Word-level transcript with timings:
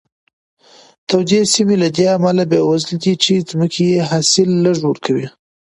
تودې 1.07 1.41
سیمې 1.53 1.75
له 1.83 1.89
دې 1.95 2.05
امله 2.15 2.43
بېوزله 2.51 2.95
دي 3.03 3.13
چې 3.23 3.45
ځمکې 3.49 3.83
یې 3.91 4.01
حاصل 4.09 4.49
لږ 4.65 4.77
ورکوي. 4.89 5.27